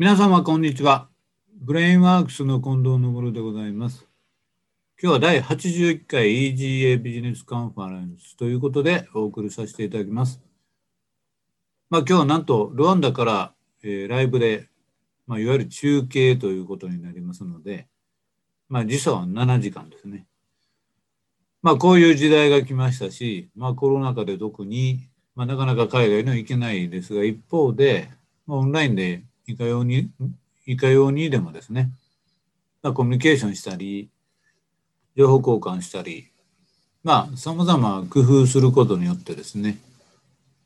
[0.00, 1.10] 皆様、こんにちは。
[1.60, 4.06] ブレインワークスの近藤昇でございます。
[4.98, 10.40] 今日は第81回 EGA ビジネスカンファレンスということでお送りさせていただきます。
[11.90, 13.52] まあ、今日はなんとルワンダから、
[13.82, 14.70] えーライブで、
[15.26, 17.86] まあ、いわゆる中継ということになりますので、
[18.70, 20.24] まあ、時差は7時間ですね。
[21.60, 28.08] まあ、こういう時代が来ましたし、まあ、コロナ禍で特に、まあ、なかなか海外には行けないですが、一方で、
[28.46, 30.10] まあ、オンラインでいかように、
[30.66, 31.90] いかようにでもですね、
[32.82, 34.08] まあ、コミュニケーションしたり、
[35.16, 36.28] 情報交換したり、
[37.02, 39.78] まあ、様々工夫することによってですね、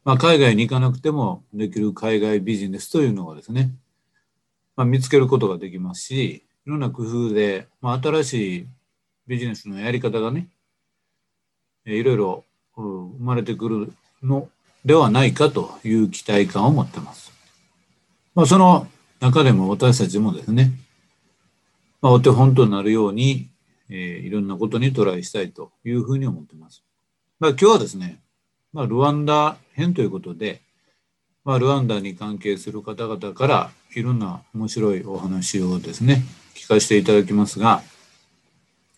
[0.05, 3.71] まあ、海外に行かなくてもできる海外ビジネスというのをですね、
[4.77, 8.67] まあ、見つけることができますし、いろんな工夫で、まあ、新しい
[9.27, 10.49] ビジネスのやり方がね、
[11.87, 12.45] いろいろ
[12.77, 14.49] 生まれてくるの
[14.85, 17.34] ではないかという期待感を持ってます。
[18.35, 18.89] まあ、その
[19.21, 20.73] 中でも私たちもですね、
[22.03, 23.49] まあ、お手本となるように、
[23.89, 26.83] えーいろんなことにトライしたいというふうに思っています。
[27.39, 28.21] まあ、今日はですね、
[28.73, 30.63] まあ、ルワンダ編ということで、
[31.45, 36.25] まあ、ルワンダに関係する方々からいろんな面白いお話をですね、
[36.55, 37.83] 聞かせていただきますが、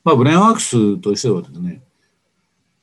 [0.05, 1.83] まあ、ブレンワークスとしてはですね、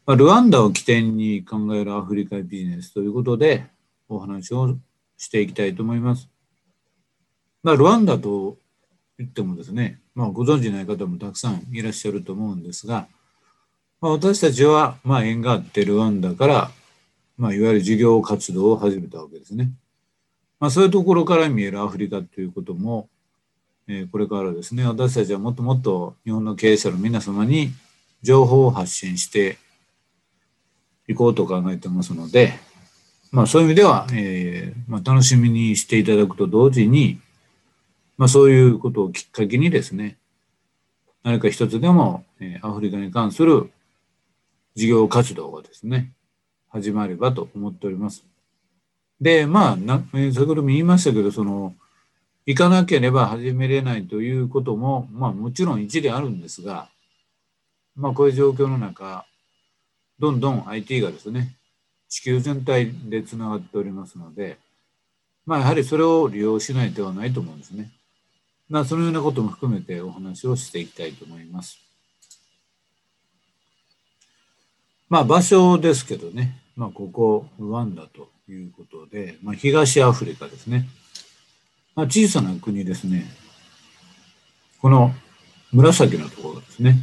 [0.06, 3.66] まあ、ルワンダを起点に考えるアフリカビジネスということで
[4.09, 4.76] お話を
[5.18, 6.33] していきたいと思います。
[7.64, 8.58] まあ、ルワンダと
[9.17, 13.08] 言ってもですね、まあ、ご存知ない方もたくさんいらっしゃると思うんですが、
[14.02, 16.72] まあ、私たちはまあ縁があってルワンダから、
[17.38, 19.72] まあ、いわゆる事業活動を始めたわけですね。
[20.59, 23.08] まあ、そういうところから見えるアフリカということも、
[23.88, 27.72] えーこれからですね、私たちはもっともっと日本の経営者の皆様に
[28.22, 29.58] 情報を発信して
[31.08, 32.53] いこうと考えてますので、
[33.31, 37.19] まあ、そういう意味では、えーまあ、楽しみにしていただくと同時に、
[38.17, 40.17] まあ、そういうことをきっかけにですね、
[41.23, 43.72] 何か一つでも、えアフリカに関する
[44.75, 46.12] 事業活動がですね、
[46.69, 48.25] 始まればと思っております。
[49.22, 51.75] で、まあ、な先ほども言いましたけど、その、
[52.46, 56.90] 行かなければ始めれないということも、まあ、もちろん一理あるんですが、
[57.96, 59.25] まあ、こういう状況の中、
[60.19, 61.56] どんどん IT がですね、
[62.09, 64.57] 地球全体でつながっておりますので、
[65.46, 67.91] まあ、やはりそれを利用しない手はないと思うんですね。
[68.69, 71.79] まあ、そのようなことも含めてお話をしていきたいと思います。
[75.09, 80.88] まあ、場所ですけどね、まあ、ここ、ルワンダということで、まあ、東アフリカですね。
[81.96, 83.25] まあ、小さな国ですね。
[84.81, 85.13] この
[85.72, 86.97] 紫のところですね。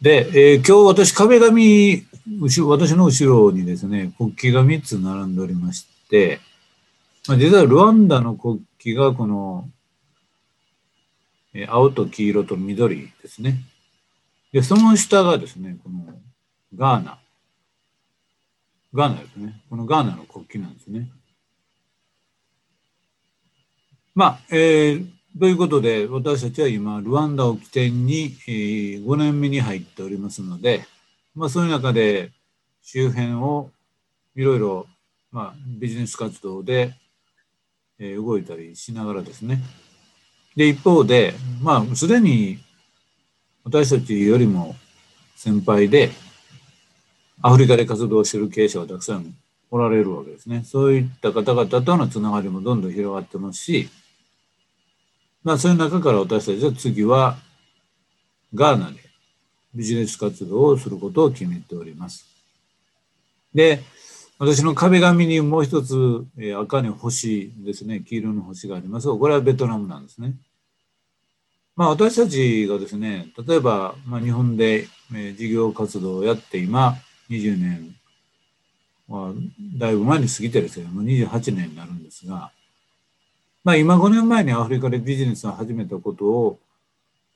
[0.00, 2.06] で、えー今日私壁紙、
[2.40, 6.40] 私の後ろにですね、国旗が3つ並んでおりまして、
[7.28, 9.68] まあ、実はルワンダの国旗旗がこの、
[11.54, 13.60] え青と黄色と緑ですね。
[14.52, 16.06] で、その下がですね、この
[16.74, 17.18] ガーナ。
[18.92, 19.60] ガーナですね。
[19.68, 21.10] このガーナの国旗なんですね。
[24.14, 30.86] まあ、えーということで、私たちは今、ルワンダを起点に、えー5年目に入っておりますので、
[31.34, 32.32] まあ、そういう中で
[32.82, 33.70] 周辺を
[34.34, 34.86] いろいろ、
[35.30, 36.94] まあ、ビジネス活動で、
[37.98, 39.60] え動いたりしながらですね。
[40.56, 42.58] で、一方で、まあ、すでに
[43.64, 44.76] 私たちよりも
[45.34, 46.10] 先輩で、
[47.42, 49.34] アフリカで活動している経営者がたくさん
[49.70, 50.62] おられるわけですね。
[50.64, 53.88] そういった方々とのつながりもどんどん広がってますし、
[55.44, 57.36] まあ、そういう中から私たちは次は
[58.54, 58.98] ガーナで
[59.74, 62.26] ビジネス活動をすることを決めております。
[63.54, 63.82] で、
[64.38, 70.34] 私の壁紙にもう一つ、え赤に星ですね、黄色の星がありますが、これはベトナムなんですね。
[71.74, 76.96] まあ、私たちがですね、例えば、まあ、日本で、え事業活動をやって今、
[77.30, 77.96] 20年
[79.08, 79.32] は
[79.78, 82.50] だいぶ前に過ぎてですね、もう28年になるんですが、
[83.64, 86.58] まあ、今5年前にアフリカでビジネスを始めたことを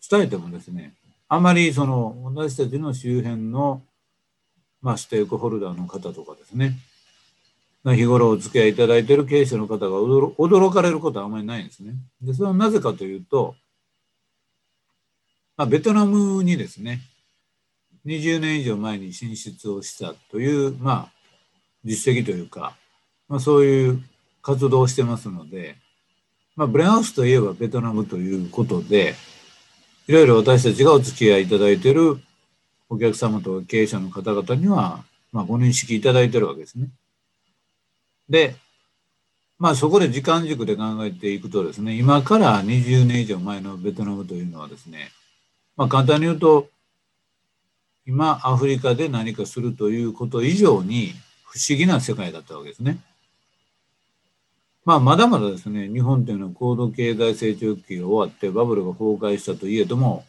[0.09, 0.93] 伝えてもですね、
[1.29, 3.83] あまりその私たちの周辺の、
[4.83, 6.77] まあ、ステークホルダーの方とかですね、
[7.85, 11.95] 日頃お付き合いいただいている経営者の方が驚かれることはあまりないんですね。
[12.21, 13.55] で、それはなぜかというと、
[15.57, 17.01] まあ、ベトナムにですね、
[18.07, 21.13] 20年以上前に進出をしたという、まあ、
[21.85, 22.77] 実績というか、
[23.29, 24.03] まあ、そういう
[24.43, 25.77] 活動をしてますので、
[26.57, 29.15] まあ、ブレンハウスといえばベトナムということで、
[30.07, 32.19] いろいろ私たちがお付き合いいただいている
[32.89, 36.89] お客様と経営者の方々には、まあ、ご認識いただいているわけですね。
[38.31, 38.55] で、
[39.59, 45.11] まあそこで時間軸で考えていくとですね、今から20年以上前のベトナムというのはですね、
[45.77, 46.69] まあ簡単に言うと、
[48.07, 51.13] 今アフリカで何かするということ以上に
[51.45, 52.99] 不思議な世界だったわけですね。
[54.85, 60.25] まあまだまだですね、日本というのは高度経済成長期が終わってバブルが崩壊したといえども、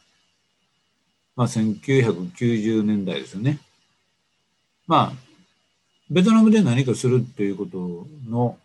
[1.36, 3.60] まあ1990年代ですよね。
[4.88, 5.31] まあ、
[6.12, 8.58] ベトナムで何かするっていうことの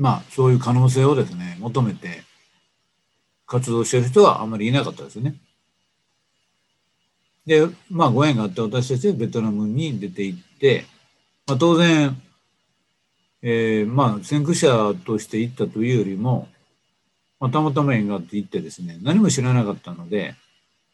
[0.00, 2.22] まあ、そういう可能性をですね、求めて
[3.46, 5.34] 活動してる人はあまりいなかったですね。
[7.44, 10.86] で、まあ、ご縁があって私たちはベトナムに出て行って、
[11.46, 12.18] まあ、当然、
[13.42, 16.48] えー、まあ、先駆者として行ったというよりも、
[17.38, 20.34] まあ、たまたま縁があって行ってですね、何も知らなかったので、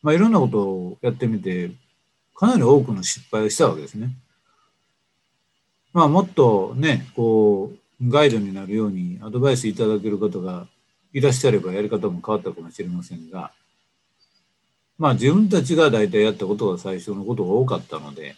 [0.03, 1.71] まあ、いろんなことをやってみて、
[2.37, 4.11] かなり多くの失敗をしたわけですね。
[5.93, 10.67] まあ、もっとね、こう、ガイドになるようにアドバイスいただける方が
[11.15, 13.53] いらっしゃればやり方も変わったかもしれませんが、
[14.99, 18.37] まあ自分たちが大体やったことが最初のことが多かったので、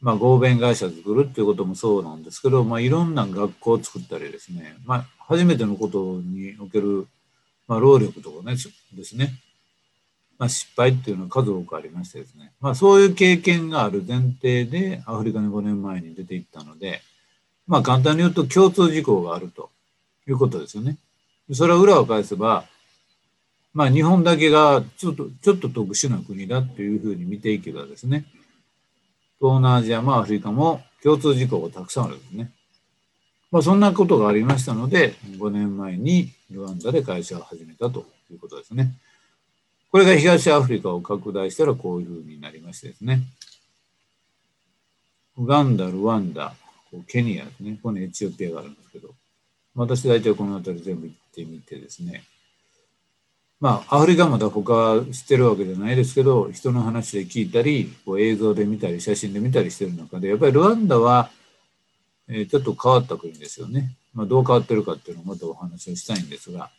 [0.00, 7.08] まあ合弁会社作るっていうこともそうなんですけど、まあいろんな学校を作ったりですね、まあ初めてのことにおける、
[7.66, 8.56] まあ、労力とかね、
[8.94, 9.32] ですね、
[10.38, 17.00] まあ、失敗っていうのは数多くありましてですね、まあそういう経験がある前提でアフリカに5年前に出ていったので、
[17.66, 19.70] まあ簡単に言うと共通事項があると
[20.28, 20.98] いうことですよね。
[21.52, 22.66] それは裏を返せば、
[23.72, 28.26] まあ日本だけがちょっと、ちょっと特殊な国だっていうふうに見ていけばですね、
[29.40, 32.52] 東南アジアもアフリカも共通事項がたくさんあるんですね。
[33.50, 38.92] まあそんなことがありましたので、5年前にルワンダで会社を始めたということですね。
[39.90, 43.22] これが東アフリカを拡大したらこういうふうになりましてですね。
[45.38, 46.54] ウガンダ、ルワンダ、
[47.06, 47.72] ケニアですね。
[47.72, 49.14] ここにエチオピアがあるんですけど、
[49.74, 52.24] 私大体この辺り全部行ってみてですね。
[53.58, 61.30] まあ、アフリカまだ他知ってるわけじゃないですけど、人の話で聞いたり、こう映像で見たり、写真で見たりしてる中で、やっぱりルワンダは、
[62.28, 63.94] えー、ちょっと変わった国ですよね。
[64.12, 66.70] まあ、どう変わってるかっていうのをまたお話をしたいんですが、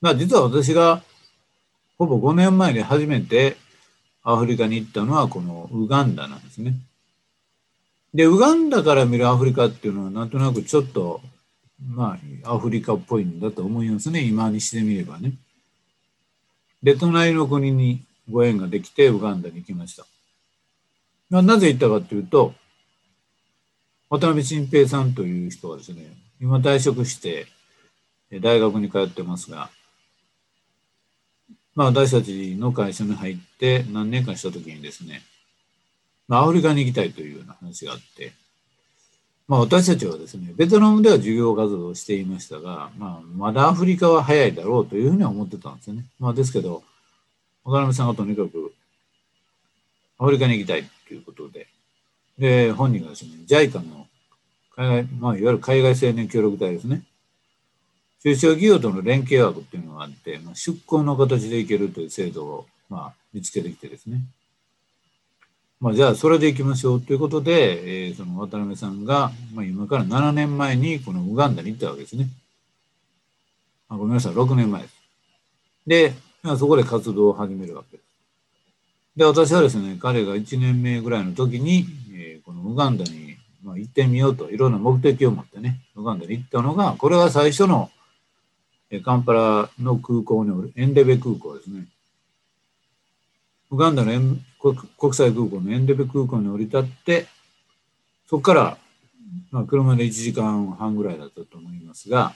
[0.00, 1.02] まあ、実は私が
[1.98, 3.56] ほぼ5年前に初めて
[4.22, 6.74] アフリカに行ったのはこのウガンダなんですね。
[8.12, 11.20] で、ウガンダから見るアフリカっていうのはなんとなくちょっと、
[11.86, 14.22] まあ、アフリカっぽいんだと思いますね。
[14.22, 15.34] 今にしてみればね。
[16.82, 20.06] で、隣の国にご縁ができてウガンダに行きました。
[21.30, 22.54] まあなぜ行ったかというと、
[24.08, 26.06] 渡辺晋平さんという人はですね、
[26.40, 27.46] 今退職して
[28.40, 29.70] 大学に通ってますが、
[31.76, 35.22] まあ私たちの会社に入って何年間した時にですね、
[36.26, 38.32] まあ、アフリカに行きたいというような話があって、
[39.46, 46.04] まあ、私たちはですね、ベトナムでは授業活動をしていましたが、まあ、まだアフリカは早いだろうというふうには思ってたんですよね。
[46.18, 46.82] まあ、ですけど、
[47.64, 48.72] 渡辺さんがとにかく
[50.18, 51.68] アフリカに行きたいということで、
[52.38, 54.08] で、本人がですね、JICA の
[54.74, 57.02] 海外、まあ、いわゆる海外青年協力隊ですね。
[58.26, 64.22] 中小企業との連携枠っていうのがあって、まあ、出向の形で行けるという制度を、まあ、見つけてきてですね。
[65.78, 72.28] まあ、じゃあそれでいきましょうということで、えー、その渡辺さんが、まあ、今から7年前にこのウガンダに行ったわけですね。
[73.88, 74.94] あごめんなさい、6年前です。
[75.86, 76.12] で、
[76.58, 78.06] そこで活動を始めるわけです。
[79.16, 87.88] で、私はですね、彼が1年目ぐらいの時に、えー、このウガンダに、まあ、行ってみようと、いろんな目的を持ってね、ウガンダに行ったのが、これは最初の、
[89.04, 91.86] カンパラの空港におる、エンデベ空港ですね。
[93.70, 94.12] ウガンダの
[94.98, 97.26] 国際空港のエンデベ空港に降り立って、
[98.28, 98.78] そこから、
[99.50, 102.34] まあ、車で1時間半ぐらいだったと思いますが、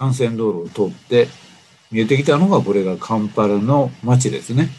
[0.00, 1.28] 幹線道路を通って
[1.90, 4.70] 見えてきたのがこれがカンパラの街ですね。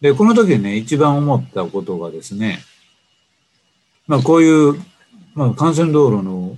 [0.00, 2.60] で、この時ね、一番思ったことがですね、
[4.06, 4.74] まあこういう、
[5.34, 6.56] まあ幹線道路の、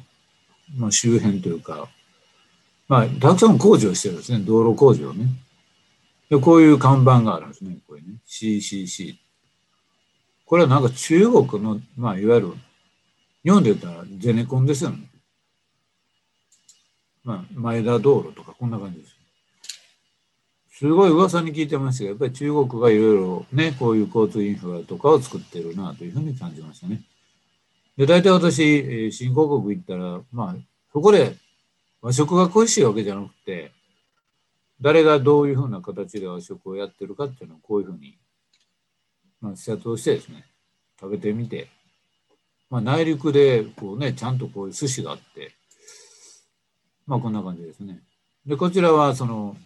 [0.76, 1.88] まあ、周辺というか、
[2.92, 5.24] まあたくさん工事をしてるんですね、道路工事をね。
[6.28, 7.78] で、こういう看板があるんですね。
[7.88, 8.18] これね。
[8.28, 9.14] CCC。
[10.44, 12.52] これはなんか中国の、まあ、いわゆる、
[13.44, 15.10] 日本で言ったらゼネコンですよね。
[17.24, 19.16] まあ、前田道路とかこんな感じです。
[20.72, 27.00] すごい噂に聞いてましたが、やっぱり中国がいろいろね、こういう交通インフラとかを作ってるなというふうに感じましたね。
[27.96, 30.56] で、大体私、新興国行ったら、まあ、
[30.92, 31.36] そこで
[32.02, 33.72] 和食が恋しいわけじゃなくて、
[34.80, 38.18] 誰がどういうふうな形で和食をやってるかっていうのをこういうふうに、
[39.40, 40.44] まあ、視察をしてですね、
[41.00, 41.68] 食べてみて、
[42.68, 45.52] まあ、内陸でこう、ね、ちゃんとこういう寿司があって、
[47.06, 48.00] まあ、こんな感じですね。
[48.44, 49.56] で、こちらはその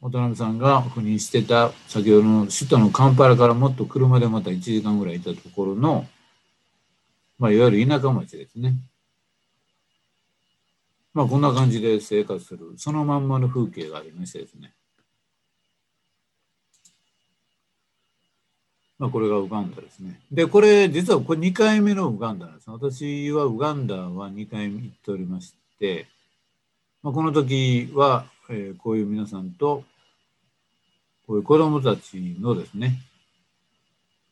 [0.00, 6.06] 渡辺さんが赴任してた先ほどの首都のカンパラからもっと車でまた1時間ぐらいいたところの、
[7.38, 8.76] まあ、いわゆる田舎町ですね。
[11.14, 14.72] まあ、こんな感じで生活する、そのまんまの風景がありましてですね。
[18.98, 20.20] まあ、これがウガンダですね。
[20.30, 22.70] で、これ、実はこれ2回目のウガンダなんです。
[22.70, 26.06] 私はウガンダは2回行っておりまして、
[27.02, 29.82] まあ、この時は、えー、こういう皆さんと、
[31.26, 33.00] こういう子供たちのですね、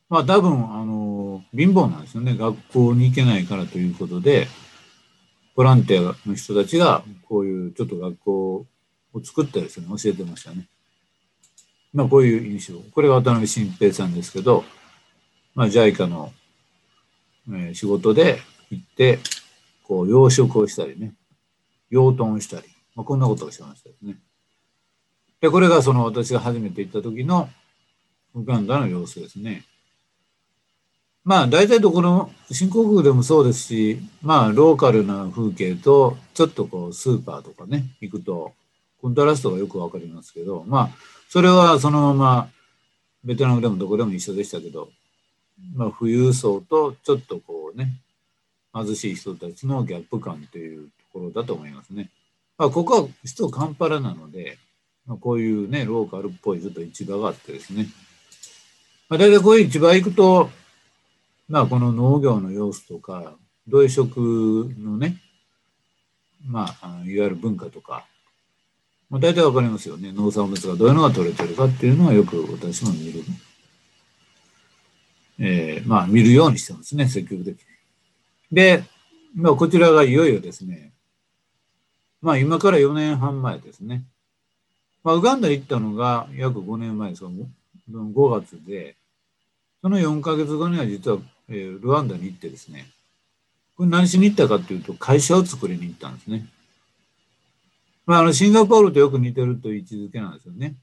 [0.08, 2.36] まあ多分、あの、貧乏なんですよね。
[2.36, 4.48] 学校に行けないからということで、
[5.60, 8.66] ボランティアの人たちが、こういうちょっと学校
[9.12, 10.68] を作ったりするの教えてましたね。
[11.92, 12.78] まあこういう印象。
[12.78, 14.64] これが渡辺新平さんですけど、
[15.54, 16.32] まあ JICA の、
[17.52, 18.40] え、仕事で
[18.70, 19.18] 行って、
[19.82, 21.12] こう養殖をしたりね、
[21.90, 24.16] 養豚をしたり、まあ、こんなことをしてましたですね。
[25.42, 27.50] で、これがその私が初めて行った時の
[28.34, 29.66] ウガンダの様子ですね。
[31.30, 38.52] まあ大体どこの新興国でもそうですし、まあローカルな風景とちょっとこうスーパーとかね、行くと
[39.00, 40.90] コントラストがよくわかりますけど、まあ
[41.28, 42.48] それはそのまま
[43.22, 44.88] ベトナムでもどこでも一緒でしたけど、
[45.76, 47.92] まあ富裕層とちょっとこうね、
[48.74, 52.10] 貧しい人たちのギャップ感というところだと思いますね。
[52.58, 54.58] まあここは首都カンパラなので、
[55.06, 57.86] まあ、こういうね、ローカルっぽいちょっと市場があってですね。
[59.08, 60.50] まあ大体こういう市場行くと、
[61.50, 63.34] まあ、この農業の様子とか、
[63.66, 65.16] 土井食のね、
[66.46, 68.06] まあ、いわゆる文化とか、
[69.10, 70.12] まあ、大体わかりますよね。
[70.12, 73.24] 農産物がどういうのが取れてるかっていうのはよく私も見る。
[75.40, 77.58] えー、まあ、見るようにしてますね、積極的に。
[78.52, 78.84] で、
[79.34, 80.92] まあ、こちらがいよいよですね、
[82.22, 84.04] まあ、今から4年半前ですね。
[85.02, 87.30] まあ、ウガンダ行ったのが約5年前ですが、
[87.90, 88.94] 5月で、
[89.82, 91.18] その4ヶ月後には実は
[91.50, 92.86] えー、ルワンダに行ってですね、
[93.76, 96.46] これ何しに行ったかっていうと、会社を作りに行ったんですね。
[98.06, 100.76] まあ、あの、シンガポールとよく似てるという位置づけなんですよね。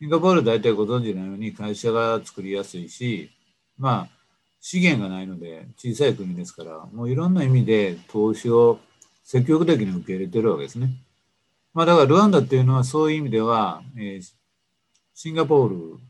[0.00, 3.30] シンガポール大体ご存知のように会社が作りやすいし、
[3.78, 4.16] まあ、
[4.60, 8.80] 資源がないので小さい国ですから、もういろんな意味で投資を
[9.22, 10.90] 積極的に受け入れてるわけですね。
[11.72, 14.32] まあ、だからルワンダっていうのはそういう意味では、えー、
[15.14, 16.00] シンガポール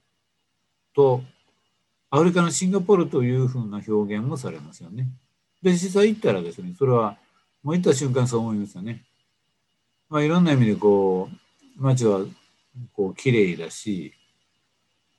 [0.95, 1.23] と
[2.17, 5.09] アフリカのシンガポールというふうな表現もされますよね。
[5.63, 7.19] で、実際行ったらですね、それは
[7.63, 9.05] もう行った瞬間そう思いますよね。
[10.09, 12.21] まあ、いろんな意味でこう、街は
[12.95, 14.15] こう綺麗だし、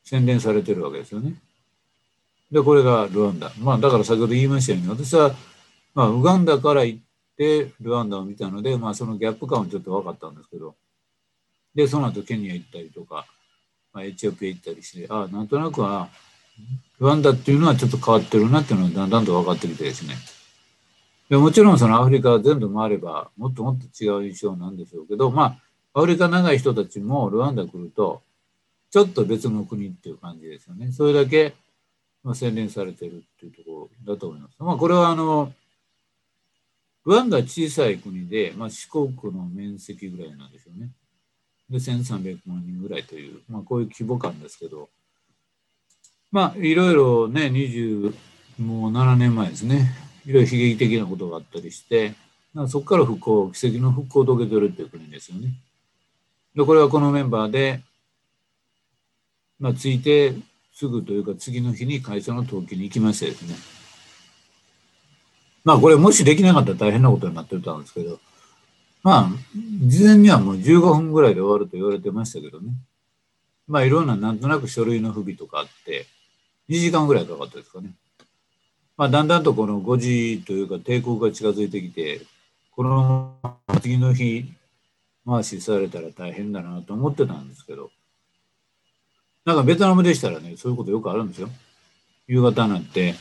[0.04, 1.34] 洗練されてるわけですよね。
[2.52, 3.52] で、これがルワンダ。
[3.60, 5.36] まあ、だから先ほど言いましたように、私は、
[5.94, 7.00] まあ、ウガンダから行っ
[7.38, 10.76] てルワンダを見たので、まあ、そのギャップ感はちょっと分かったんですけど、
[11.76, 13.28] で、その後ケニア行ったりとか、
[13.94, 16.10] まあ、エチオピア行ったりして、ああ、なんとなくは、
[17.00, 20.16] ルワンダっていうのはちょっと変わってるなっていうのがだんだんと分かってきてですね。
[21.30, 25.60] でもちろんそのアフリカ全部回ればもっともっと違う印象なんでしょうけど、ま
[25.94, 28.22] あ、アフリカ長い人たちもルワンダ来ると、
[28.92, 30.92] ちょっと別の国っていう感じですよね。
[30.92, 31.54] それだけ、
[32.24, 34.56] まあ、洗練されてるっていうところだと思います。
[34.60, 35.52] まあ、これはあの、
[37.06, 40.92] ルワンダ小さい国で、まあ、四国の面積ぐらいなんですよね。
[41.70, 44.90] で、1300万人ぐらいという、まあ、こういう規模感ですけど、
[46.38, 49.92] まあ、いろいろね、27年前ですね、
[50.24, 52.14] いろいろ悲劇的なことがあったりして、
[52.68, 55.56] そこから復興、奇跡の復興を遂げてるっていう国ですよね。
[56.56, 57.82] で、これはこのメンバーで、
[59.60, 60.36] まあ、ついて
[60.76, 63.56] すぐというか次の日に会社の登記に行きましてですね。
[65.64, 68.20] まあ、これもしできなかったら大変なことになってたんですけど、
[69.02, 69.32] まあ、
[69.82, 72.74] 事前にはもう15分ぐらいで終わると言われてましたけどね。
[73.68, 76.06] まあ、いろんななんとなく書類の不備とかあって、
[76.70, 77.92] 2時間ぐらいかかったですかね。
[78.98, 82.22] まあ、だんだんとこの5時というか抵抗が近づいてきて、
[82.72, 83.36] この
[83.82, 84.46] 次の日
[85.26, 87.92] 回しされたら大変だなと思ってたんですけど、
[89.46, 91.50] なんかベトナムでしたらね、そういうことよくあるんですよ。
[92.28, 93.16] 夕方になって、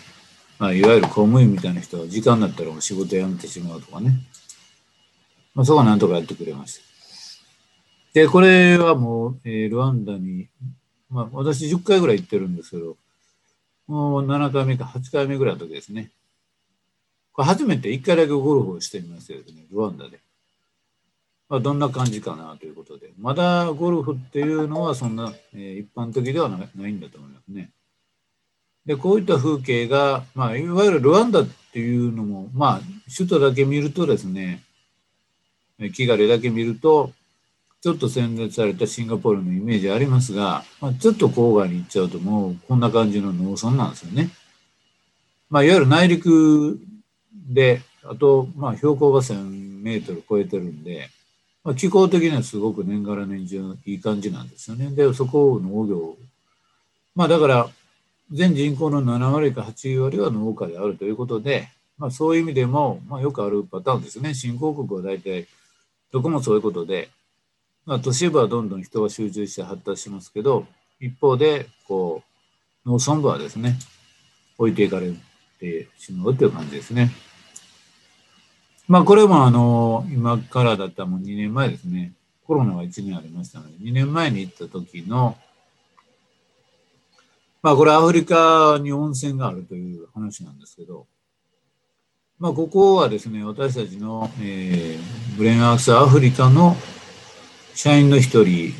[0.58, 4.18] まあ、いわゆる公務員みたいな人は時間になったらもう仕事辞めてしまうとかね。
[5.54, 6.86] まあ、そこはなんとかやってくれました。
[8.14, 10.48] で、これはもう、えー、ルワンダに、
[11.10, 12.96] まあ、私10回ぐらい行ってるんですけど、
[13.86, 16.10] もう7回目か8回目ぐらいの時ですね。
[17.32, 20.20] これ初めて1回だけゴルフをしてみましたけどね、ルワンダで。
[21.48, 23.10] まあ、どんな感じかなということで。
[23.18, 27.70] まだゴルフっていうのはそんな、えー、一般的ではないんだと思いますね。
[28.86, 32.80] で、こういった風景が、まあ、いわゆるルワンダっていうのも、まあ、
[33.14, 34.62] 首都だけ見るとですね、
[35.94, 37.12] キガリだけ見ると、
[37.86, 44.30] ちょっと選別されたシンガポールのイメージありますが、まあ、ちょっと郊外に行っちゃうともうこんな感じの農村なんですよね。
[45.48, 46.80] まあ、いわゆる内陸
[47.32, 51.10] で、あと、まあ、標高が1000メートル超えてるんで、
[51.62, 54.90] まあ、気候的にはすごく年がら年中いい感じなんですよね。
[54.90, 56.16] で、そこを農業。
[57.14, 57.70] まあ、だから、
[58.32, 64.34] 全人口の7割か8割は農家であるということで、まあ、そういう意味でも、まあ、よくあるパターンですね。
[64.34, 65.46] 新興国は大体、
[66.10, 67.10] どこもそういうことで、
[67.86, 70.66] まあ、都市部はどんどん人が集中して発達しますけど、
[71.00, 72.22] 一方で、こ
[72.84, 73.78] う、農村部はですね、
[74.58, 75.12] 置いていかれ
[75.60, 77.12] てしまうという感じですね。
[78.88, 82.12] まあ、これもあの、今からだったらもう2年前ですね。
[82.44, 85.36] コロナが1年ありましたので、2年前に行った時の、
[87.62, 91.06] まあ、これアフリカに温泉があるという話なんですけど、
[92.38, 96.76] まあ、ここはですね、私たちの、えー、ブレインアークスアフリカの
[97.76, 98.72] 社員の一人、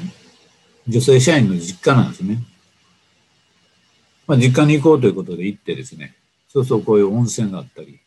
[0.89, 2.39] 女性社員の実家なんですね。
[4.27, 6.17] まあ、実家に行こうということで行ってですね、
[6.49, 8.01] そうそうこういう温泉があったり、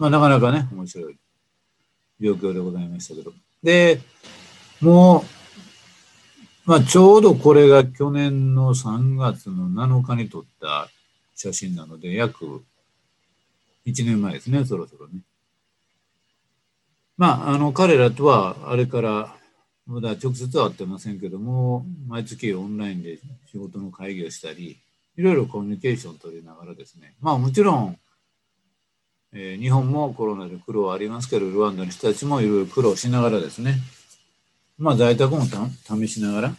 [0.00, 1.16] まあ、なかなかね、面白い
[2.20, 3.32] 状況でございましたけど。
[3.62, 4.00] で、
[4.80, 5.20] も
[6.66, 10.88] う、まあ、ちょうどこれが去年の3月の7日に撮った
[11.36, 12.64] 写真なので、約
[13.86, 15.20] 1年前ですね、そろそろね。
[17.16, 19.36] まあ、あの、彼らとは、あれから
[19.86, 23.18] まだ直接会ってませんけども、毎月オンラインで
[23.50, 24.78] 仕事の会議をしたり、
[25.16, 27.98] いろいろコミュニケーションを取りながらですね、まあもちろん、
[29.34, 33.76] えー、日本もコロナで苦労はありますけど、ルワンダの人たちもいろいろ苦労しながらですね、
[34.78, 36.54] まあ在宅も試しながら、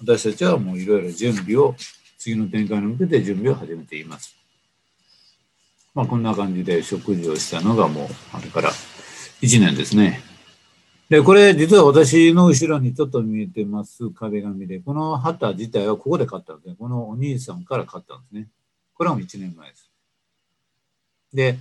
[0.00, 1.74] 私たちはもういろいろ準備を、
[2.18, 4.34] 次の展開に向けて準備を始めています。
[5.94, 8.70] まあこんな感じで食事をしたのがもうあれから
[9.42, 10.20] 1年ですね。
[11.10, 16.76] で、これ実は私の後ろにちょっと見えてます壁紙で、この旗自体はここで買ったんですね。
[16.78, 18.48] このお兄さんから買ったんですね。
[18.94, 19.90] これはもう1年前です。
[21.34, 21.58] で、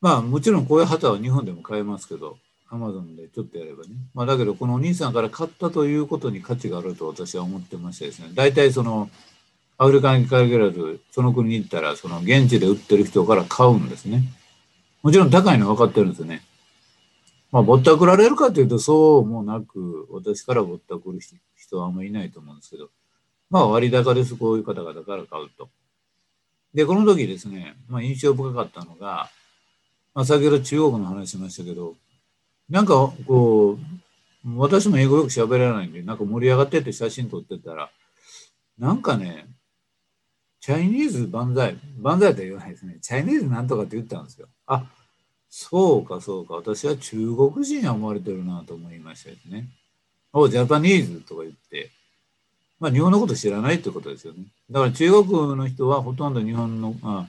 [0.00, 2.38] まあもちろんこういう旗は日本でも買えますけど、
[2.70, 3.90] アマゾンでちょっとやればね。
[4.14, 8.30] まあだけどこのお兄さんから買ったということに価値があると私は思ってましてですね。
[8.34, 9.10] 大体その
[9.78, 14.24] アフリカに限らず、その国に行ったらその現地で売ってる人から買うんですね。
[15.02, 16.42] もちろん高いのは分かってるんですよね。
[17.52, 21.18] まあ、ぼったくられるかというと、そうもなく、私からぼったくる
[21.56, 22.90] 人はあんまりいないと思うんですけど、
[23.50, 25.68] まあ、割高です、こういう方々から買うと。
[26.72, 29.28] で、この時ですね、まあ、印象深かったのが、
[30.14, 31.96] まあ、先ほど中国の話しましたけど、
[32.68, 33.78] なんかこう、
[34.56, 37.90] 私も英語よく喋らないんで、なんか盛り上がってて写真撮ってたら、
[38.78, 39.46] なんかね、
[40.60, 42.98] チャイニーズ万歳、万歳とは言わないですね。
[43.00, 44.46] チャイニーズなんとかって言ったんですよ。
[44.66, 44.84] あ、
[45.50, 46.54] そうか、そうか。
[46.54, 49.68] 私は中国人は思われてるなと思いましたですね。
[50.32, 51.90] お、ジャパニーズとか言って、
[52.78, 54.44] まあ日本のこと知らないってことですよね。
[54.70, 57.26] だから中国の人はほとんど日本の、あ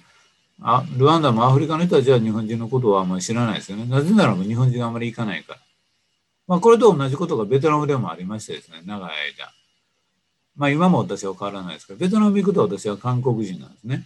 [0.61, 3.85] あルワンダもアフリカの人たちは日本人のことはあんまり知らないですよね。
[3.85, 5.59] なぜならば日本人があんまり行かないから。
[6.47, 9.51] まあこれと同じことがベトナムでもありましてですね、長い間。
[10.55, 14.05] まあ今も私は変わらないですけど、ベトナム行くと私は韓国人なんですね。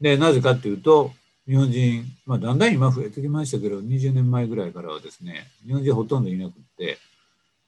[0.00, 1.10] で、なぜかっていうと、
[1.48, 6.98] 日本人、まあ、だんだん今増えてきましたけど、20年前ぐらいからはですね、日本人ほとんどいなくって、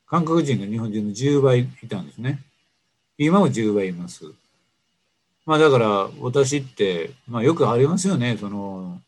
[0.07, 2.43] 韓国人が日本人の10倍いたんですね。
[3.17, 4.27] 今も10倍います。
[5.47, 9.01] まあだから私って、まあよくありますよね、その、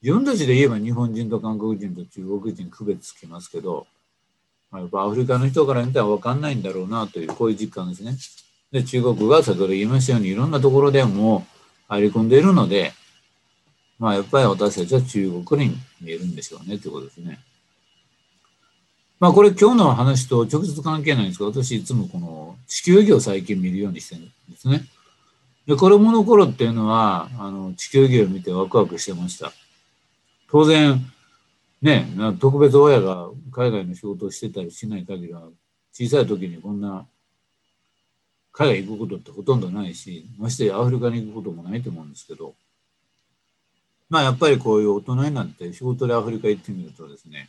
[0.00, 3.88] 自分たちで言えば日本人と韓国人と中国人区別つきますけど、
[4.70, 8.16] まあ、やっぱアフリカの人から見たら分かんないんだろうなという、こういう実感ですね。
[8.70, 11.44] で、中国が先ほど言いましたように、いろんなところでも
[11.88, 12.92] 入り込んでいるので、
[14.00, 17.38] まあやっぱり私たちは中国に見えるんでしょうねということですね。
[19.20, 24.86] まあこれ今日の話と直接関係ないんですけど、私いつもこの地球儀を最近見るようにしてるんですね。
[25.66, 29.52] で、子供の頃っていうのは、あの、地球儀を見てワクワクしてました。
[30.50, 30.98] 当然、
[31.82, 32.06] ね、
[32.40, 35.42] 特別親が海外の仕事をしてたりしない限りは、
[35.92, 37.06] 小さい時にこんな
[38.52, 42.54] 海外行くことってほとんどないし、ましてアフリカに行くこともないと思うんですけど、
[44.10, 47.48] まあやっぱりこういう大人になって仕事でアフリカ行ってみるとですね、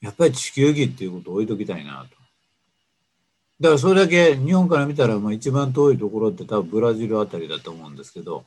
[0.00, 2.16] やっぱり地球儀っていうことを置いときたいなと。
[3.60, 8.44] だからそれだけ日本から見たらまあ一番遠いところって多分ブラジルあたりだと思うんですけど、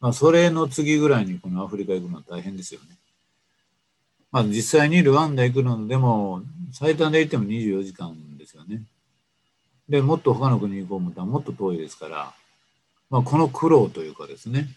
[0.00, 2.96] まあそれの次ぐらいにこのアフリカ行くのは大変ですよね。
[4.30, 8.82] まあ実際にルワンダ行くのでも最短で行っても24時間ですよね。
[9.88, 12.32] で、もっと他の国に行こう思ったらもっと遠いですから、
[13.10, 14.68] まあ、この苦労というかですね、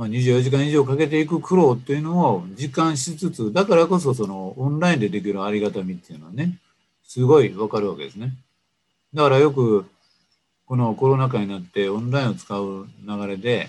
[0.00, 6.56] まあ、24時間以上かけていく苦労っていうのを実感しつつ、だからこそそのオンラインでできるありがたみっていうのはね、
[7.04, 8.32] すごいわかるわけですね。
[9.12, 9.84] だからよく
[10.64, 13.68] このコロナ禍になってオンラインを使う流れで、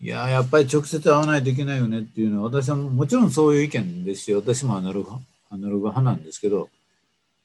[0.00, 5.12] いややっぱり直接会わないといけないよねっていうのは私はもちろんそういう意見ですし、私もアナログ
[5.50, 6.70] アナログ派なんですけど、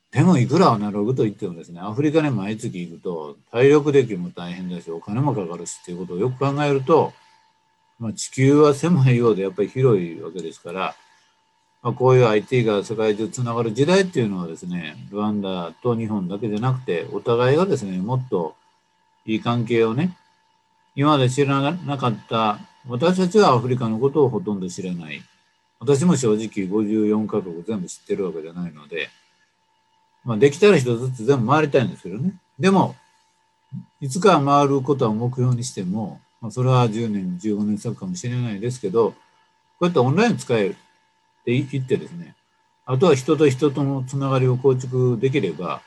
[0.10, 7.14] でもいくらアナログと言ってもですね、アフリカに毎月行くと体力的も大変だし、お金もかかるしっていうことをよく考えると、
[8.02, 10.96] まあ、地球は狭いようでやっぱり広いわけですから、
[11.84, 18.56] まあ、こういう IT が世界中つながる時代っていうのはですね、ルワンダと日本だけじゃなくて、お互いがですね、もっと
[19.28, 20.18] いい関係をね、
[20.96, 25.22] 今まで知らなかった、私たちはアフリカのことをほとんど知らない。
[25.80, 29.10] 私も正直54カ国全部知ってるわけじゃないので、
[30.24, 32.34] まあ、できたら一つずつ全部回りたいんですけどね。
[32.60, 32.96] でも、
[34.00, 39.16] いつか回ることは目標にしても、まあ、それは10年、15年先かもしれないですけど、こ
[39.82, 40.74] うやってオンライン使えるっ
[41.46, 42.36] て言ってですね、
[42.86, 45.82] あとは人と人とのつながりを構築できれば、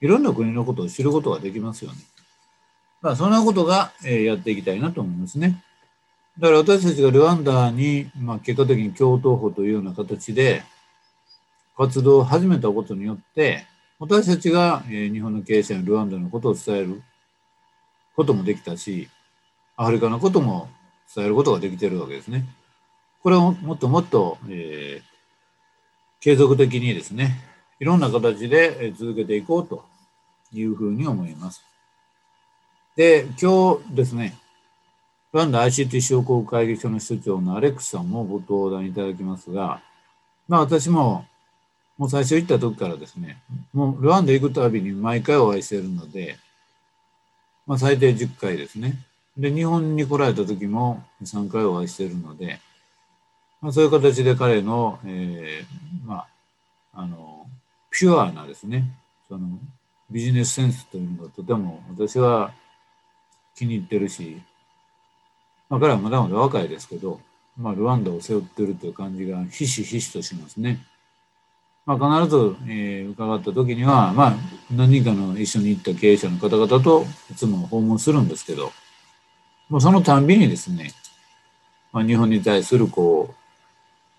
[0.00, 1.98] いろんな国のことを知ることができますよね。
[3.00, 5.62] まあ、そんなことが、えー、やっていきたいなと思いますね。
[6.38, 10.62] だから私たちがルワンダに、まあ、結果的に共闘法というような形で、
[11.76, 13.66] 活動を始めたことによって、
[13.98, 17.02] 私たちがえ日本の経営者にルワンダのことを伝える
[18.16, 19.08] こともできたし、
[19.76, 20.68] アフリカのことも
[21.14, 22.46] 伝えることができてるわけですね。
[23.22, 27.40] これをもっともっと、えー、継続的にですね、
[27.80, 29.84] いろんな形で続けていこうと
[30.52, 31.64] いうふうに思います。
[32.96, 34.34] で、今日ですね、
[35.32, 39.80] ルワンダ ICT 商工会議所の所長のアレックスさんもご登壇いただきますが、
[40.48, 41.24] まあ私も
[41.98, 43.38] もう最初行った時からですね、
[43.72, 46.36] もうルワンダ行くたびに毎回お会いしているので、
[47.66, 48.98] まあ、最低10回ですね。
[49.36, 52.60] で、日本に来られた時も3回お会いしているので、
[53.60, 56.26] まあ、そういう形で彼の、えー、ま
[56.92, 57.46] あ、あの、
[57.90, 58.84] ピュアなですね、
[59.28, 59.48] その
[60.10, 62.52] ビジネスセンスというのがとても私は
[63.54, 64.42] 気に入ってるし、
[65.70, 67.20] まあ、彼はまだまだ若いですけど、
[67.56, 70.84] まあ、ルワンダを背負ってるという感じがひしひしとしますね。
[71.86, 74.34] まあ、必ず、えー、伺った時には、まあ、
[74.70, 78.72] 何人かの一緒に行った経営者の方々といつも訪問するんですけど、
[79.72, 80.92] もうそのたんびにですね、
[81.94, 83.34] まあ、日本に対するこう、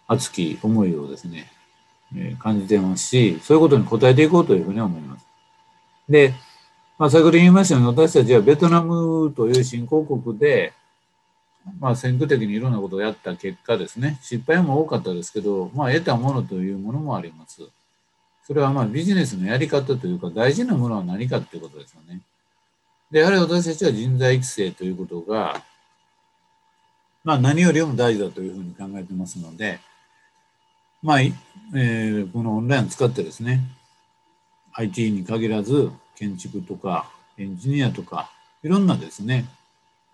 [0.08, 1.46] 熱き思いをですね、
[2.16, 5.28] えー、感じてますし、そういうことに応えていこうというふうに思います。
[6.10, 6.34] で、
[6.98, 10.74] まあ、先ほど言いましたように、私たちはベトナムという新興国で、
[11.80, 17.62] まあ、先駆的にいろんなことをやった結果ですね、失敗も多かったですけど、まあ、得たものというものもあります。
[18.48, 22.22] それはまあビジネスのやり方というか、大事なものは何かということですよね。
[23.14, 25.62] で、やはり私たちは人材育成ということが、
[27.24, 29.80] まあ、何よりも大事だというふうに考えてますので、
[31.04, 33.62] まあ、えー、このオンラインを使ってですね、
[34.74, 38.32] IT に限らず、建築とかエンジニアとか、
[38.64, 39.46] いろんなですね、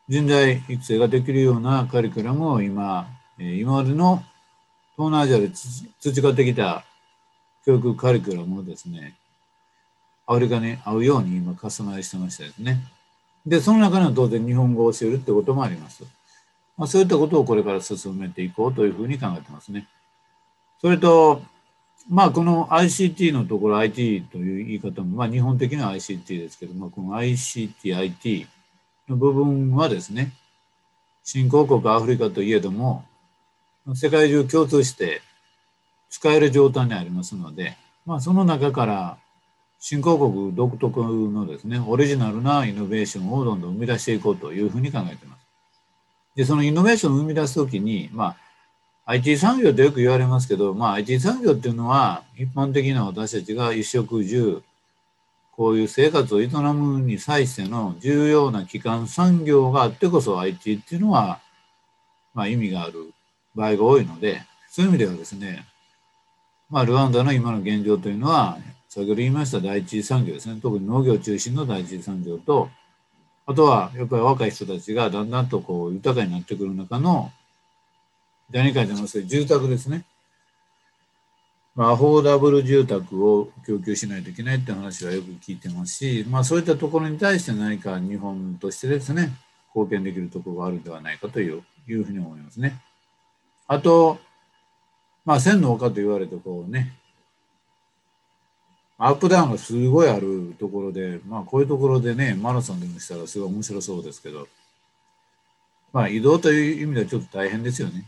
[0.10, 3.08] 人材育成ができるようなカリキュラムを今、
[3.38, 4.26] 今までの
[4.98, 5.50] 東南アジアで
[6.02, 6.84] 培ってきた
[7.66, 9.16] 教育カリキュラムをですね、
[10.30, 12.80] アフリカに合うように今カスタマイズしてましたですね。
[13.46, 16.04] で、その中には当然日本語を教えるってこともあります。
[16.78, 19.88] まあ、そういったことをこれから進めていこうというふうに考えてますね。
[20.80, 21.42] それと、
[22.08, 28.48] まあ、この ICT のところ、IT という言い方も、まあ、日本的な ICT ですけども、この ICT、IT、
[29.10, 30.32] の部分はですね、
[31.24, 33.04] 新興国アフリカといえども、
[33.96, 35.22] 世界中共通して
[36.10, 39.18] 使える状態にありますので、まあ、その中から
[39.82, 45.48] 新興国独特のですね、オリジナルなイノベーションをどんどん生み出していこうというふうに考えています。
[46.36, 48.38] で、そのイノベーションを生み出すときに、まあ、
[49.06, 54.62] IT 産業とよく言われますけど、まあ、IT 産業っていうのは、一般的な私たちが衣食住、
[55.54, 61.40] こういう生活を営むに際しての重要な基幹産業があってこそ IT っていうのは、
[62.34, 63.14] まあ、意味がある
[63.56, 65.66] 場合が多いので、そういう意味ではですね、
[66.70, 68.58] まあ、ルワンダの今の現状というのは、
[68.90, 72.70] 先ほど言いました第一次産業ですね、特に農業中心の第一次産業と、
[73.46, 77.32] あとはやっぱり若い人たちがだんだんとこう豊かになってくる中の、
[78.50, 80.06] 第2回での住宅ですね。
[81.76, 89.32] まあ、アフォーダブル住宅を供給しないといけないって話はよく聞いてますし、まあ、そういったところに対して何か日本としてですね、
[89.74, 92.82] 貢献できるところがあるんではないかといういうふうに思いますね。
[93.68, 94.18] あと、
[95.26, 96.99] まあ、千の丘と言われてこうね、
[99.02, 104.50] アップダウンがすごいあるところで、まあ、こういうところでね、マラソンでもしたらすごい面白そうですけど、
[105.94, 108.06] まあ、移動という意味ではちょっと大変ですよね。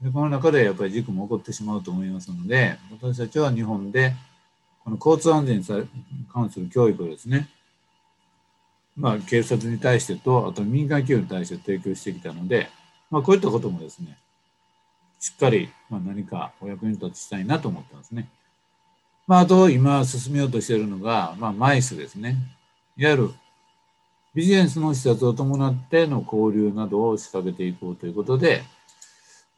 [0.00, 4.14] でこの中でやっぱり事故も起こってしまうと思いますので、私たちは日本で、
[4.84, 5.64] この交通安全に
[6.32, 7.48] 関する教育をですね、
[8.96, 12.68] まあ、警察に対してと、あと民間企業に対して提供してきたので、
[13.10, 14.16] まあ、こういったこともですね、
[15.18, 18.28] しっかり、ま、何かお役に立ちしたいなと思ってますね。
[19.28, 22.38] まあ、あと今進めようとしているのが、まあ、マイスですね。
[22.96, 23.30] いわゆる
[24.34, 28.62] ビジネスの視察を伴っての交流などを仕掛けていこうということで、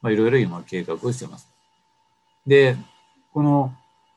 [0.03, 1.49] まあ、いろいろ今計画をしています。
[2.45, 2.77] で、
[3.33, 3.73] この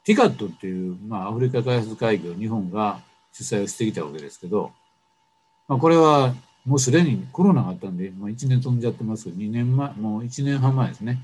[0.07, 2.99] TICAT っていう、まあ、アフリカ開発会議を日本が
[3.31, 4.71] 主催をしてきたわけですけど、
[5.67, 6.33] まあ、これは
[6.65, 11.19] もうすでにコロナがあったんで、まあ、1年飛んじゃってますけど、2年前、もう1年半前ですね。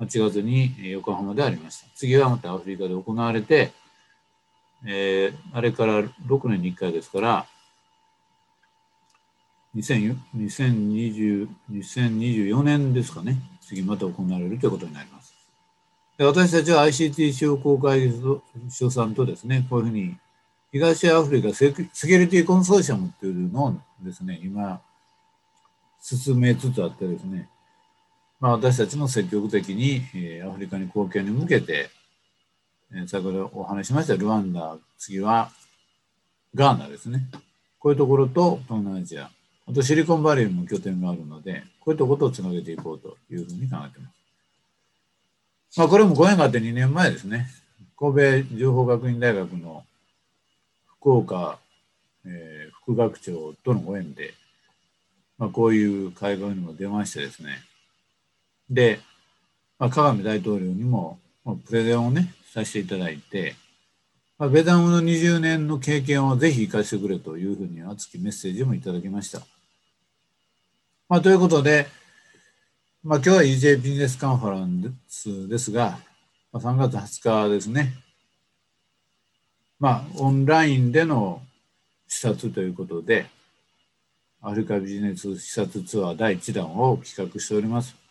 [0.00, 1.86] 8月に横浜でありました。
[1.94, 3.72] 次はまたアフリカで行われて、
[4.84, 7.46] えー、あれから6年に1回ですから、
[9.76, 15.34] 2020 2024年ですかね、次また行われるということになります。
[16.16, 18.22] で私たちは ICT 商工会議
[18.70, 20.16] 所さんとですね、こういうふうに
[20.70, 24.80] 東アフリカセキュリティコンソーシアムっていうのをですね、今、
[26.00, 27.48] 進めつつあってですね、
[28.44, 31.88] まあ、私たちも積極的に、え、アフリカに貢献に向けて、
[32.94, 35.50] え、先ほどお話しましたルワンダ、次は
[36.54, 37.26] ガーナですね。
[37.78, 39.30] こういうところと東南アジア、
[39.66, 44.10] あとシリコンバレーにも拠点があるので、こういったことをつなげていこうというふうに考えていま
[45.70, 45.78] す。
[45.78, 47.46] まあ、これもご縁があって2年前ですね、
[47.98, 49.86] 神戸情報学院大学の
[50.98, 51.58] 福岡、
[52.26, 54.34] えー、副学長とのご縁で、
[55.38, 57.62] まあ、こういう会合にも出ましてですね、
[58.70, 59.00] で、
[59.78, 63.56] まあ、鏡大統領にも、まあ、プレゼンをね、させていただいて、
[64.38, 69.40] まあ、ベトナムの20年の経験をぜひ生かしてくれというふうに熱きメッセージもいただきました。
[71.08, 71.86] まあ、ということで、
[73.02, 75.98] まあ、今日は EJ ビジネスカンファレンスですが、
[76.52, 77.94] まあ、3月20日ですね、
[79.78, 81.42] まあ、オンラインでの
[82.08, 83.26] 視察ということで、
[84.40, 88.03] アフリカビジネス視察ツアー第1弾を企画しております。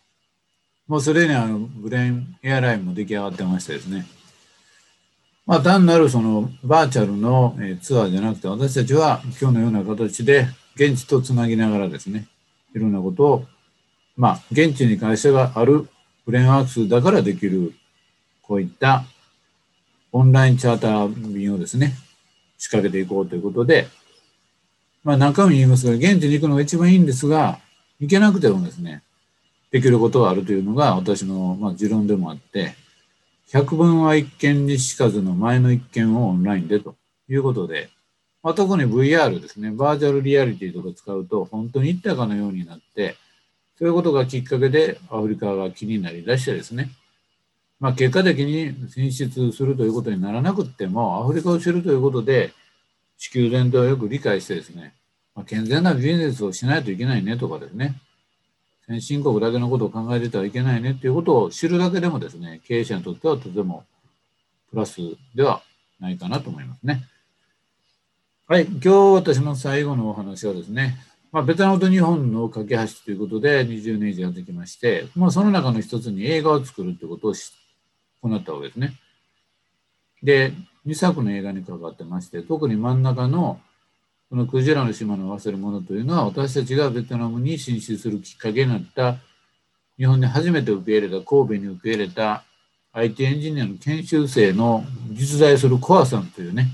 [0.87, 4.05] もうすでにあのブレインエアラインも出来上がってましてですね、
[5.45, 12.27] まあ、単なるそのバーチャルのツアーじゃなくて、私たちは今日のような形で現地とつなぎながらですね、
[12.75, 13.45] いろんなことを、
[14.17, 15.87] まあ、現地に会社がある
[16.25, 17.73] ブレインワークスだからできる、
[18.41, 19.05] こういった
[20.11, 21.93] オンラインチャーター便をですね、
[22.57, 23.87] 仕掛けていこうということで、
[25.03, 27.59] まあ何回も言いますが、現地に行くのが一番いいんですが、
[27.99, 29.01] 行けなくてもですね、
[29.73, 32.75] できることがあるというのが私の、まあ、持論でもあって、
[33.51, 36.95] 百分は一見にしかずの前の一見をオンラインでと
[37.27, 37.89] いうことで、
[38.43, 43.15] まあ、特に VR ですね、バーチャルリアリティとか使うと本当に行ったかのようになって、
[43.79, 46.91] そういうことがきっかけでアフリカが気になりだしてですね、
[47.79, 52.53] まあ、結果的に進出するということにならなくっても、アフリカを知るということで、
[53.17, 54.93] 地球全体をよく理解してですね、
[55.33, 57.99] まあ、健全なビジネスをしないといけないねとかですね、
[58.87, 63.85] 先進国だけのことを考えててはいけないねっていうことを知るだけでもですね、経営者にとってはとても
[64.69, 64.97] プラス
[65.35, 65.61] では
[65.99, 67.07] ないかなと思いますね。
[68.45, 70.97] はい、今日私の最後のお話はですね、
[71.31, 78.99] まあ、ベトナムと日本の架け橋ということで20年以上やってきまして、まあ、その中の一つに映画を作るということを行ったわけですね。
[80.21, 80.53] で、
[80.85, 83.59] 2作の映画に関わってまして、特に真ん中の
[84.33, 89.17] このクジラの島の忘れ物というのは、私たちがベトナムに進出するきっかけになった、
[89.95, 92.43] 日本で初めて受け入れた、神戸に受け入れた
[92.93, 96.69] IT エンジニアの研修生の実在するコアさんというね、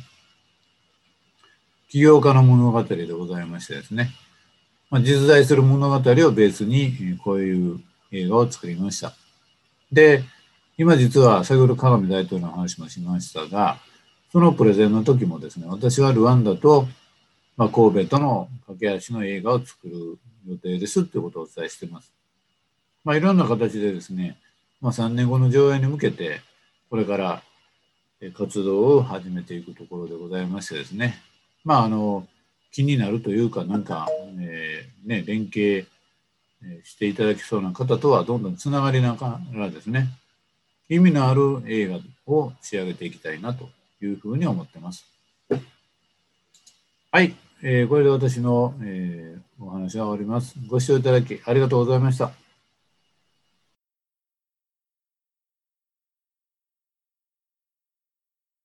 [1.90, 4.12] 起業家の物語でございましてですね、
[4.90, 7.82] まあ、実在する物語をベースにこういう
[8.14, 9.12] 映画を作りました。
[9.92, 10.24] で、
[10.78, 13.80] 今実は先ほど鏡大統領の話もしましたが、
[14.32, 16.88] そのプレゼンの時もですね、私はルワンダと、
[17.60, 20.18] まあ、神戸との駆け足の映画を作る
[20.48, 22.14] 予定ですっていうことをお伝えしています。
[23.04, 24.38] まあ、いろんな形でですね、
[24.80, 26.40] まあ、3年後の上映に向けて、
[26.90, 27.44] これから
[28.34, 31.22] 活動を始めていくところでございましてですね、
[31.66, 32.26] まあ、あの、
[32.72, 34.08] 気になるというか、なんか、
[34.40, 35.86] えー、ね、連携
[36.86, 40.08] していただきそうな方とはどんどんつながりながらですね、
[40.88, 43.68] 意味のある映画を仕上げていきたいなと
[44.02, 45.06] いうふうに思ってます。
[47.12, 50.56] はい、えー、これで私の、えー、お話は終わります。
[50.68, 52.49] ご視聴いただきありがとうございました。